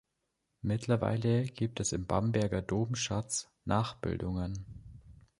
[0.63, 4.65] Mittlerweile gibt es im Bamberger Domschatz Nachbildungen.